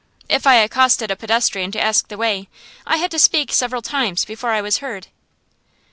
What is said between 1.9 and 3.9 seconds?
the way, I had to speak several